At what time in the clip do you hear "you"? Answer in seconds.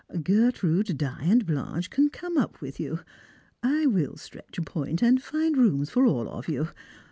2.79-3.01, 6.49-6.69